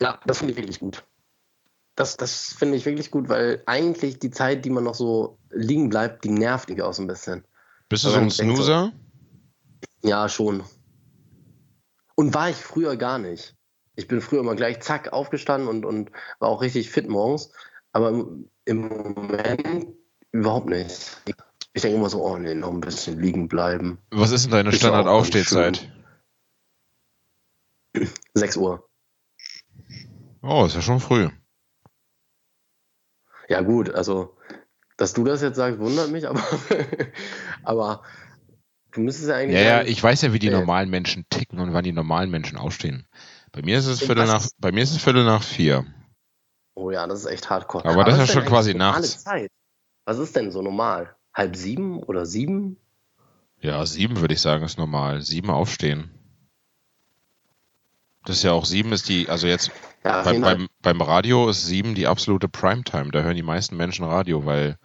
[0.00, 1.04] Ja, das finde ich wirklich gut.
[1.94, 5.88] Das, das finde ich wirklich gut, weil eigentlich die Zeit, die man noch so liegen
[5.88, 7.44] bleibt, die nervt mich auch so ein bisschen.
[7.88, 8.92] Bist du so ein denk so- Snoozer?
[10.02, 10.64] Ja, schon.
[12.16, 13.54] Und war ich früher gar nicht.
[13.96, 17.50] Ich bin früher immer gleich zack aufgestanden und, und war auch richtig fit morgens.
[17.92, 19.94] aber im- im Moment
[20.34, 21.16] überhaupt nicht.
[21.72, 23.98] Ich, denke immer so, oh nee, noch ein bisschen liegen bleiben.
[24.10, 25.90] Was ist denn deine ja Standardaufstehzeit?
[28.34, 28.88] 6 Uhr.
[30.42, 31.30] Oh, ist ja schon früh.
[33.48, 34.36] Ja, gut, also,
[34.96, 36.42] dass du das jetzt sagst, wundert mich, aber,
[37.62, 38.02] aber
[38.92, 39.60] du müsstest ja eigentlich.
[39.60, 40.58] Ja, ja, ich weiß ja, wie die Ja.
[40.58, 43.06] normalen Menschen ticken und wann die normalen Menschen aufstehen.
[43.52, 45.86] Bei mir ist es Viertel nach, bei mir ist es Viertel nach vier.
[46.74, 47.84] Oh ja, das ist echt hardcore.
[47.84, 49.22] Aber das was ist denn schon quasi nachts.
[49.22, 49.50] Zeit?
[50.04, 51.14] Was ist denn so normal?
[51.32, 52.76] Halb sieben oder sieben?
[53.60, 55.22] Ja, sieben würde ich sagen, ist normal.
[55.22, 56.10] Sieben aufstehen.
[58.24, 59.70] Das ist ja auch sieben ist die, also jetzt
[60.04, 63.10] Ja, beim, beim, beim Radio ist sieben die absolute Primetime.
[63.10, 64.78] Da hören die meisten Menschen Radio, weil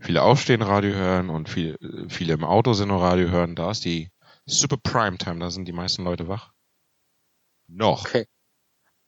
[0.00, 3.54] viele aufstehen, Radio hören und viel, viele im Auto sind und Radio hören.
[3.54, 4.10] Da ist die
[4.46, 6.52] super Primetime, da sind die meisten Leute wach.
[7.68, 8.06] Noch.
[8.06, 8.26] Okay.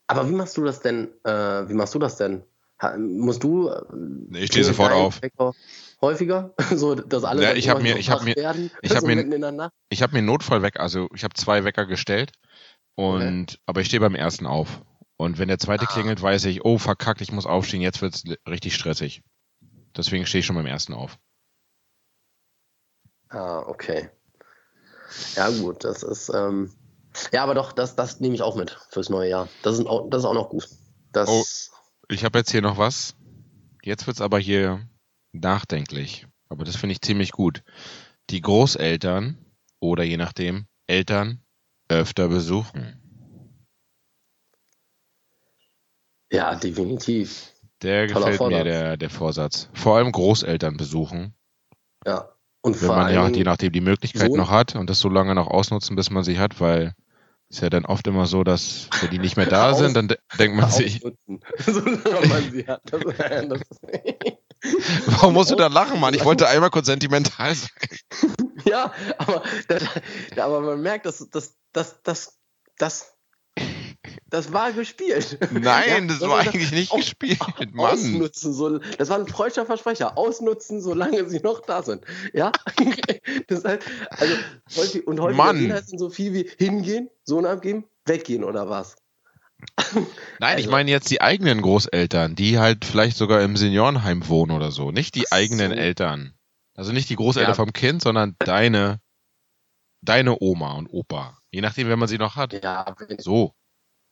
[0.07, 1.09] Aber wie machst du das denn?
[1.25, 2.43] Äh, wie machst du das denn?
[2.99, 3.69] Musst du?
[3.69, 5.21] äh, Nee, ich stehe sofort deinen auf.
[6.01, 8.93] Häufiger, so dass alle Ja, ich hab immer mir- ich hab wach mir- werden, ich
[8.95, 9.71] hab so mir-.
[9.89, 12.31] Ich habe mir einen Notfallwecker, also ich habe zwei Wecker gestellt
[12.95, 14.83] und aber ich stehe beim ersten auf.
[15.17, 15.93] Und wenn der zweite Ah.
[15.93, 19.23] klingelt, weiß ich, oh verkackt, ich muss aufstehen, jetzt wird's richtig stressig.
[19.97, 21.19] Deswegen stehe ich schon beim ersten auf.
[23.31, 24.09] Ah, okay.
[25.35, 26.29] Ja, gut, das ist.
[26.33, 26.73] Ähm,
[27.33, 29.49] ja, aber doch, das, das nehme ich auch mit fürs neue Jahr.
[29.63, 30.69] Das ist auch, das ist auch noch gut.
[31.13, 31.45] Das, Oh.
[32.11, 33.15] Ich habe jetzt hier noch was.
[33.83, 34.87] Jetzt wird's aber hier
[35.33, 36.27] nachdenklich.
[36.49, 37.63] Aber das finde ich ziemlich gut.
[38.31, 39.39] Die Großeltern
[39.81, 41.43] oder je nachdem Eltern
[41.89, 43.01] öfter besuchen.
[46.31, 47.53] Ja, definitiv.
[47.83, 48.65] Der Toller gefällt mir, Vorsatz.
[48.65, 49.71] der, der Vorsatz.
[49.73, 51.35] Vor allem Großeltern besuchen.
[52.07, 52.29] Ja.
[52.61, 55.09] Und Wenn vor man ja, je nachdem die Möglichkeit so- noch hat und das so
[55.09, 56.93] lange noch ausnutzen, bis man sie hat, weil
[57.51, 60.19] ist ja dann oft immer so, dass wenn die nicht mehr da sind, dann de
[60.39, 61.01] denkt man sich,
[61.59, 62.83] solange man sie hat.
[62.85, 63.01] Das,
[63.49, 63.61] das,
[65.07, 66.15] warum musst du da lachen, Mann?
[66.15, 67.71] Ich wollte einmal kurz sentimental sein.
[68.65, 69.83] ja, aber, das,
[70.37, 72.39] aber man merkt, dass das, das, das,
[72.77, 73.15] das,
[74.31, 75.39] das war gespielt.
[75.53, 77.39] Nein, Ja, das war man das eigentlich nicht aus- gespielt,
[77.73, 77.93] Mann.
[77.93, 80.17] Ausnutzen, so, das war ein freudscher Versprecher.
[80.19, 82.05] Ausnutzen, solange sie noch da sind.
[82.33, 82.53] Ja?
[83.49, 84.35] Das heißt, also,
[84.77, 85.73] häufig, und Mann.
[85.73, 88.97] heißt so viel wie hingehen, Sohn abgeben, weggehen oder was?
[90.39, 94.53] Nein, ich Also- meine jetzt die eigenen Großeltern, die halt vielleicht sogar im Seniorenheim wohnen
[94.53, 94.91] oder so.
[94.91, 95.77] Nicht die eigenen so.
[95.77, 96.35] Eltern.
[96.75, 97.55] Also nicht die Großeltern Ja.
[97.57, 99.01] vom Kind, sondern deine,
[100.01, 101.39] deine Oma und Opa.
[101.51, 102.53] Je nachdem, wenn man sie noch hat.
[102.63, 103.53] Ja, So.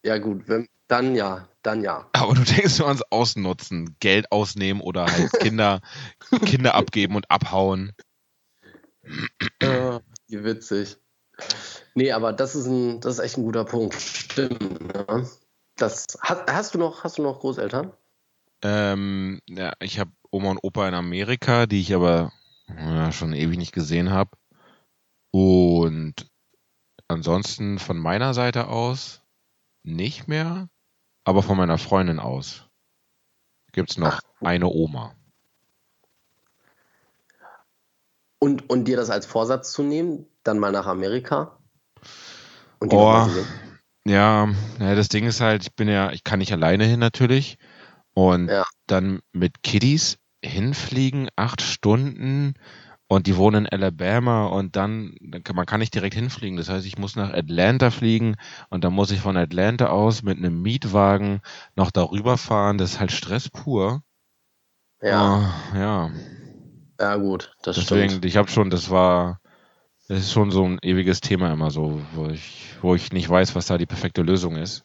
[0.04, 2.08] Ja gut, wenn, dann ja, dann ja.
[2.12, 5.80] Aber du denkst nur ans Ausnutzen, Geld ausnehmen oder halt Kinder,
[6.44, 7.92] Kinder abgeben und abhauen.
[9.60, 10.96] Äh, wie witzig.
[11.94, 13.94] Nee, aber das ist ein, das ist echt ein guter Punkt.
[13.94, 14.94] Stimmt.
[14.94, 15.24] Ja.
[15.76, 17.92] Das, hast, hast du noch, hast du noch Großeltern?
[18.62, 22.32] Ähm, ja, ich habe Oma und Opa in Amerika, die ich aber
[22.68, 24.30] ja, schon ewig nicht gesehen habe.
[25.30, 26.30] Und
[27.08, 29.22] ansonsten von meiner Seite aus
[29.86, 30.68] nicht mehr,
[31.24, 32.68] aber von meiner Freundin aus
[33.72, 35.14] gibt's noch eine Oma.
[38.38, 41.58] Und, und dir das als Vorsatz zu nehmen, dann mal nach Amerika?
[42.78, 43.28] Und die Oh.
[44.06, 47.58] Ja, ja, das Ding ist halt, ich bin ja, ich kann nicht alleine hin natürlich.
[48.14, 48.64] Und Ja.
[48.86, 52.54] dann mit Kiddies hinfliegen, acht Stunden
[53.08, 55.14] und die wohnen in Alabama und dann,
[55.54, 56.56] man kann nicht direkt hinfliegen.
[56.56, 58.36] Das heißt, ich muss nach Atlanta fliegen
[58.70, 61.40] und dann muss ich von Atlanta aus mit einem Mietwagen
[61.76, 62.78] noch darüber fahren.
[62.78, 64.02] Das ist halt Stress pur.
[65.00, 66.10] Ja, Ah, ja.
[67.00, 68.24] ja, gut, das Deswegen, stimmt.
[68.24, 69.40] ich habe schon, das war,
[70.08, 73.54] das ist schon so ein ewiges Thema immer so, wo ich, wo ich nicht weiß,
[73.54, 74.84] was da die perfekte Lösung ist.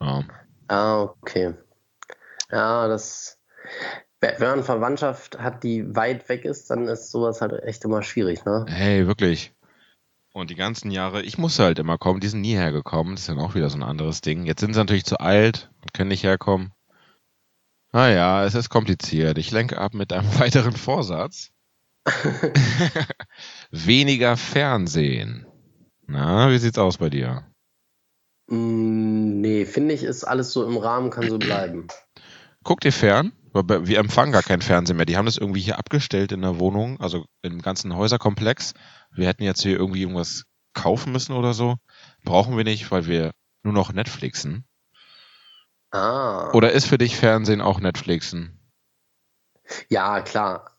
[0.00, 0.24] Ja.
[0.68, 1.54] Ah, okay.
[2.50, 3.38] Ja, das.
[4.20, 8.44] Wenn man Verwandtschaft hat, die weit weg ist, dann ist sowas halt echt immer schwierig,
[8.44, 8.66] ne?
[8.68, 9.52] Hey, wirklich.
[10.32, 13.14] Und die ganzen Jahre, ich musste halt immer kommen, die sind nie hergekommen.
[13.14, 14.44] Das ist dann auch wieder so ein anderes Ding.
[14.44, 16.72] Jetzt sind sie natürlich zu alt und können nicht herkommen.
[17.92, 19.38] Naja, es ist kompliziert.
[19.38, 21.50] Ich lenke ab mit einem weiteren Vorsatz.
[23.70, 25.46] Weniger Fernsehen.
[26.06, 27.44] Na, wie sieht's aus bei dir?
[28.48, 31.86] Mm, nee, finde ich, ist alles so im Rahmen, kann so bleiben.
[32.64, 33.32] Guckt ihr fern?
[33.54, 35.06] Wir empfangen gar kein Fernsehen mehr.
[35.06, 38.74] Die haben das irgendwie hier abgestellt in der Wohnung, also im ganzen Häuserkomplex.
[39.12, 41.76] Wir hätten jetzt hier irgendwie irgendwas kaufen müssen oder so.
[42.24, 43.32] Brauchen wir nicht, weil wir
[43.62, 44.64] nur noch Netflixen.
[45.90, 46.50] Ah.
[46.52, 48.60] Oder ist für dich Fernsehen auch Netflixen?
[49.88, 50.78] Ja, klar.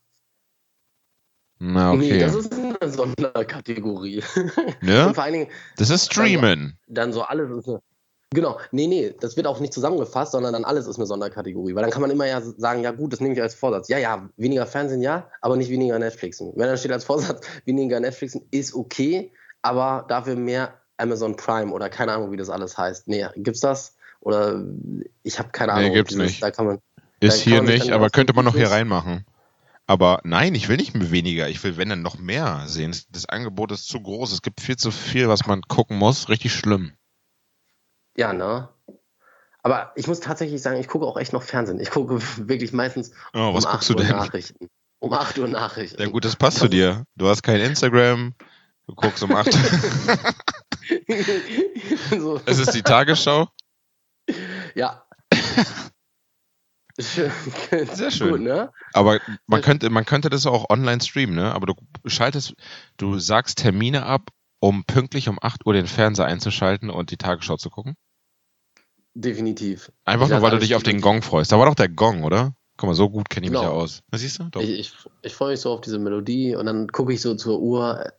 [1.58, 2.20] Na, Nee, okay.
[2.20, 4.24] das ist eine Sonderkategorie.
[4.82, 5.12] ne?
[5.14, 6.78] Vor allen Dingen Das ist Streamen.
[6.88, 7.82] dann so alles ist eine,
[8.32, 11.74] Genau, nee, nee, das wird auch nicht zusammengefasst, sondern dann alles ist eine Sonderkategorie.
[11.74, 13.88] Weil dann kann man immer ja sagen, ja gut, das nehme ich als Vorsatz.
[13.88, 16.54] Ja, ja, weniger Fernsehen, ja, aber nicht weniger Netflixen.
[16.56, 19.32] Wenn dann steht als Vorsatz, weniger Netflixen ist okay,
[19.64, 23.08] aber dafür mehr Amazon Prime oder keine Ahnung, wie das alles heißt.
[23.08, 23.96] Nee, gibt's das?
[24.22, 24.64] Oder
[25.24, 25.90] ich habe keine Ahnung.
[25.90, 26.44] Nee, gibt's dieses, nicht.
[26.44, 26.80] Da kann man,
[27.20, 29.26] Ist hier nicht, aber könnte man noch hier reinmachen.
[29.88, 31.50] Aber nein, ich will nicht mehr weniger.
[31.50, 32.96] Ich will, wenn dann noch mehr sehen.
[33.12, 34.34] Das Angebot ist zu groß.
[34.34, 36.30] Es gibt viel zu viel, was man gucken muss.
[36.30, 36.92] Richtig schlimm.
[38.20, 38.68] Ja, ne?
[39.64, 41.80] Aber ich muss tatsächlich sagen, ich gucke auch echt noch Fernsehen.
[41.80, 44.18] Ich gucke wirklich meistens Oh, was um guckst 8 du Uhr denn?
[44.18, 44.68] Nachrichten.
[45.00, 46.02] Um 8 Uhr Nachrichten.
[46.02, 47.06] Ja gut, das passt zu dir.
[47.16, 48.36] Du hast kein Instagram.
[48.88, 49.54] Du guckst um 8.
[52.20, 52.42] so.
[52.46, 53.48] es ist die Tagesschau.
[54.76, 55.06] Ja.
[56.98, 57.32] Sehr
[58.12, 58.32] schön.
[58.32, 58.74] Gut, ne?
[58.92, 61.56] Aber man könnte, man könnte das auch online streamen, ne?
[61.56, 62.54] Aber du schaltest,
[62.98, 67.56] du sagst Termine ab, um pünktlich um 8 Uhr den Fernseher einzuschalten und die Tagesschau
[67.56, 67.96] zu gucken.
[69.14, 69.92] Definitiv.
[70.06, 71.52] Einfach Ich nur, weil du dich auf den Gong freust.
[71.52, 72.54] Da war doch der Gong, oder?
[72.78, 73.82] Guck mal, so gut kenne ich mich ja Genau.
[73.82, 74.02] aus.
[74.10, 74.44] Was siehst du?
[74.52, 74.62] Doch.
[74.62, 77.60] Ich, ich, ich freue mich so auf diese Melodie und dann gucke ich so zur
[77.60, 78.12] Uhr.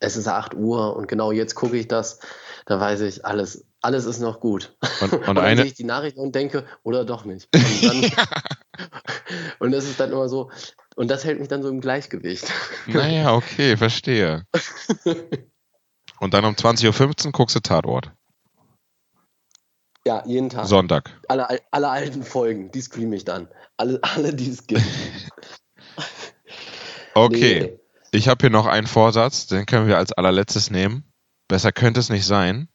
[0.00, 2.20] Es ist 8 Uhr und genau jetzt gucke ich das.
[2.66, 4.76] Da weiß ich, alles, alles ist noch gut.
[5.00, 7.48] Und, und Und dann eine, sehe ich die Nachrichten und denke, oder doch nicht.
[7.54, 8.26] Und, dann,
[9.60, 10.50] und das ist dann immer so,
[10.94, 12.46] und das hält mich dann so im Gleichgewicht.
[12.86, 14.44] naja, okay, verstehe.
[16.20, 18.12] Und dann um 20.15 Uhr guckst du Tatort.
[20.08, 20.64] Ja, jeden Tag.
[20.66, 21.10] Sonntag.
[21.28, 23.46] Alle, al- alle alten Folgen, die streame ich dann.
[23.76, 24.80] Alle, alle die es gibt.
[27.14, 27.60] Okay.
[27.60, 27.80] Nee.
[28.12, 31.04] Ich habe hier noch einen Vorsatz, den können wir als allerletztes nehmen.
[31.48, 32.68] Besser könnte es nicht sein.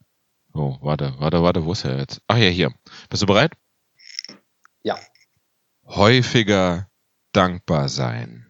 [0.54, 2.22] Oh, warte, warte, warte, wo ist er jetzt?
[2.28, 2.72] Ach ja, hier.
[3.10, 3.54] Bist du bereit?
[4.84, 5.00] Ja.
[5.88, 6.90] Häufiger
[7.32, 8.46] dankbar sein.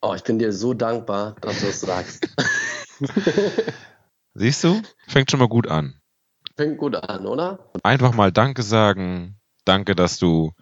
[0.00, 2.28] Oh, ich bin dir so dankbar, dass du es sagst.
[4.34, 4.80] Siehst du?
[5.08, 6.00] Fängt schon mal gut an.
[6.56, 7.70] Fängt gut an, oder?
[7.82, 9.36] Einfach mal Danke sagen.
[9.64, 10.52] Danke, dass du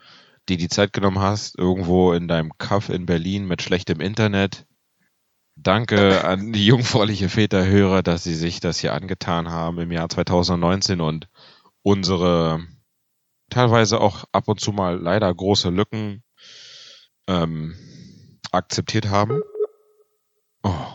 [0.48, 4.66] dir die Zeit genommen hast, irgendwo in deinem Kaff in Berlin mit schlechtem Internet.
[5.54, 11.00] Danke an die jungfräuliche Väterhörer, dass sie sich das hier angetan haben im Jahr 2019
[11.00, 11.28] und
[11.82, 12.66] unsere
[13.50, 16.22] teilweise auch ab und zu mal leider große Lücken
[17.28, 17.76] ähm,
[18.50, 19.42] akzeptiert haben.
[20.62, 20.86] Oh,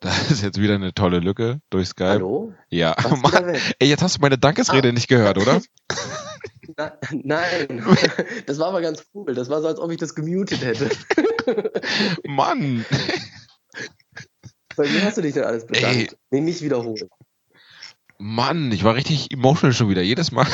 [0.00, 2.08] da ist jetzt wieder eine tolle Lücke durch Skype.
[2.10, 2.52] Hallo?
[2.70, 4.92] Ja, Mann, ey, jetzt hast du meine Dankesrede Ah.
[4.92, 5.60] nicht gehört, oder?
[6.76, 7.82] Na, nein,
[8.46, 9.34] das war aber ganz cool.
[9.34, 10.90] Das war so, als ob ich das gemutet hätte.
[12.24, 12.84] Mann!
[14.76, 15.68] Bei mir hast du dich denn alles Ey.
[15.72, 16.16] bedankt?
[16.30, 17.08] Nee, nicht wiederholen.
[18.18, 20.02] Mann, ich war richtig emotional schon wieder.
[20.02, 20.46] Jedes Mal.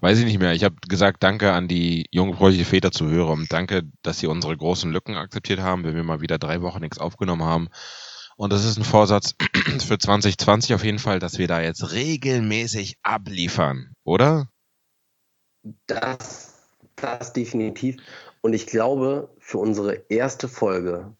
[0.00, 0.52] Weiß ich nicht mehr.
[0.52, 4.56] Ich habe gesagt, danke an die jungfräuliche Väter zu hören und danke, dass sie unsere
[4.56, 7.68] großen Lücken akzeptiert haben, wenn wir mal wieder drei Wochen nichts aufgenommen haben.
[8.36, 9.34] Und das ist ein Vorsatz
[9.84, 14.48] für 2020 auf jeden Fall, dass wir da jetzt regelmäßig abliefern, oder?
[15.88, 16.54] Das,
[16.94, 17.96] das definitiv.
[18.40, 21.16] Und ich glaube, für unsere erste Folge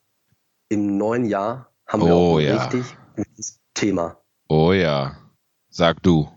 [0.69, 2.65] im neuen Jahr haben wir Oh, auch ein ja.
[2.65, 4.23] richtig gutes Thema.
[4.49, 5.17] Oh ja.
[5.71, 6.29] Sag du.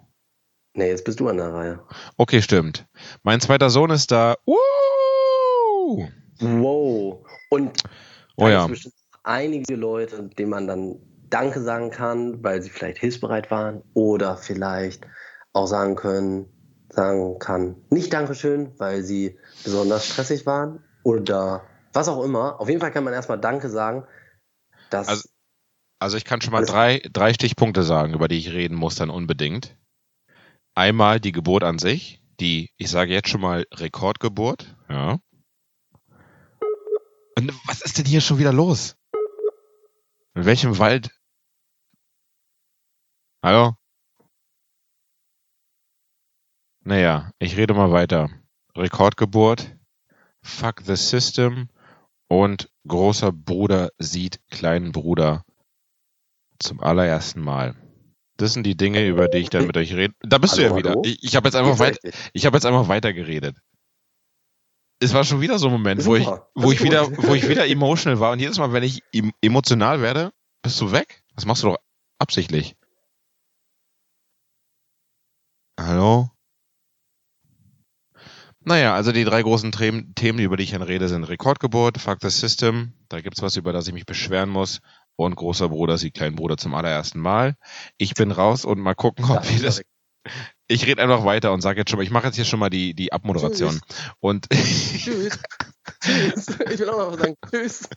[0.73, 1.79] Nee, jetzt bist du an der Reihe.
[2.17, 2.86] Okay, stimmt.
[3.23, 4.36] Mein zweiter Sohn ist da.
[4.45, 6.07] Uh!
[6.39, 7.25] Wow.
[7.49, 7.84] Und
[8.38, 8.60] Oh da ja.
[8.65, 10.95] gibt's bestimmt einige Leute, denen man dann
[11.29, 15.05] Danke sagen kann, weil sie vielleicht hilfsbereit waren oder vielleicht
[15.53, 16.47] auch sagen können,
[16.89, 22.60] sagen kann, nicht Dankeschön, weil sie besonders stressig waren oder was auch immer.
[22.60, 24.05] Auf jeden Fall kann man erstmal Danke sagen,
[24.89, 25.29] dass Also-
[25.99, 29.10] Also ich kann schon mal drei, drei Stichpunkte sagen, über die ich reden muss dann
[29.10, 29.77] unbedingt.
[30.73, 35.19] Einmal die Geburt an sich, die, ich sage jetzt schon mal Rekordgeburt, ja.
[37.38, 38.95] Und was ist denn hier schon wieder los?
[40.34, 41.12] In welchem Wald?
[43.43, 43.75] Hallo?
[46.84, 48.29] Naja, ich rede mal weiter.
[48.75, 49.77] Rekordgeburt,
[50.41, 51.69] Fuck the System
[52.27, 55.45] und großer Bruder sieht kleinen Bruder
[56.60, 57.75] zum allerersten Mal.
[58.41, 60.15] Das sind die Dinge, über die ich dann mit euch rede.
[60.21, 60.89] Da bist du Hallo, ja wieder.
[60.91, 61.04] hallo?
[61.06, 62.15] Ich, ich habe jetzt einfach Geht's weit, richtig?
[62.34, 63.56] ich habe jetzt einfach weitergeredet.
[64.99, 67.67] Es war schon wieder so ein Moment, wo ich, wo ich wieder, wo ich wieder
[67.67, 70.32] emotional war und jedes Mal, wenn ich em- emotional werde,
[70.63, 71.23] bist du weg.
[71.36, 71.77] Das machst du doch
[72.19, 72.75] absichtlich.
[75.80, 76.30] Hallo?
[78.63, 82.19] Naja, also die drei großen Themen, Themen, über die ich dann rede, sind Rekordgeburt, Fuck
[82.21, 84.82] the System, da gibt's was, über das ich mich beschweren muss,
[85.15, 87.56] und großer Bruder sieht kleinen Bruder zum allerersten Mal.
[87.97, 89.82] Ich bin raus und mal gucken, ob wir das.
[90.67, 92.69] Ich rede einfach weiter und sage jetzt schon mal, ich mache jetzt hier schon mal
[92.69, 93.82] die, die Abmoderation.
[94.19, 95.39] Und Tschüss.
[96.02, 96.47] Tschüss.
[96.71, 97.36] Ich will auch noch sagen.
[97.50, 97.89] Tschüss.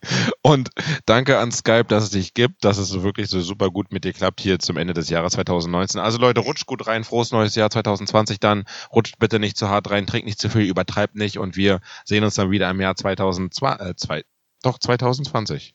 [0.43, 0.71] Und
[1.07, 4.05] danke an Skype, dass es dich gibt, dass es so wirklich so super gut mit
[4.05, 6.01] dir klappt hier zum Ende des Jahres 2019.
[6.01, 8.65] Also Leute, rutscht gut rein, frohes neues Jahr 2020 dann.
[8.93, 12.25] Rutscht bitte nicht zu hart rein, trinkt nicht zu viel, übertreibt nicht und wir sehen
[12.25, 14.25] uns dann wieder im Jahr 2020, äh, zwei,
[14.63, 15.75] doch 2020.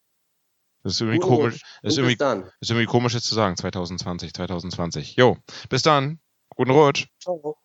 [0.83, 1.63] Das ist irgendwie komisch, Rutsch.
[1.83, 2.51] ist irgendwie, bis dann.
[2.61, 5.15] ist irgendwie komisch jetzt zu sagen, 2020, 2020.
[5.17, 5.37] Jo,
[5.69, 6.19] bis dann.
[6.55, 7.07] Guten Rutsch.
[7.21, 7.57] Ciao.